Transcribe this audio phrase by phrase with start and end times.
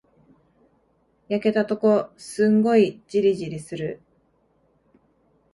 [1.29, 4.01] 焼けたとこ、すんごいじりじりする。